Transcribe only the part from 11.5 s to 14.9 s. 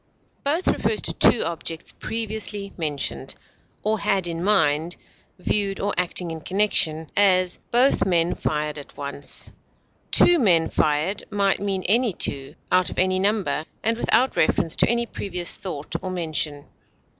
mean any two, out of any number, and without reference to